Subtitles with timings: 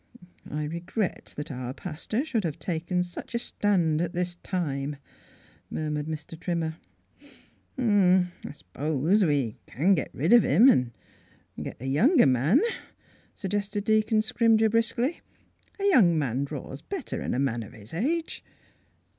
[0.49, 4.95] "I regret that our pastor should have taken such a stand at this time,"
[5.69, 6.39] mur mured Mr.
[6.39, 6.77] Trimmer."
[7.77, 10.91] I s'pose we kin git rid of him, an'
[11.61, 12.61] git a younger man,"
[13.35, 15.21] suggested Deacon Scrim ger briskly."
[15.79, 18.43] A young man draws bet ter 'n a man o' his age."